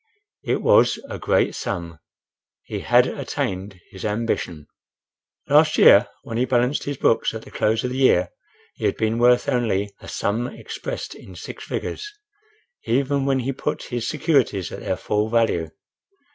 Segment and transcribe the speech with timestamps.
[0.43, 1.99] It was a great sum.
[2.63, 4.65] He had attained his ambition.
[5.47, 8.29] Last year when he balanced his books at the close of the year,
[8.73, 12.11] he had been worth only—a sum expressed in six figures,
[12.85, 15.69] even when he put his securities at their full value.